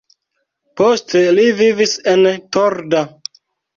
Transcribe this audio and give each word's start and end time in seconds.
Poste 0.81 1.21
li 1.39 1.45
vivis 1.61 1.95
en 2.15 2.25
Torda. 2.59 3.05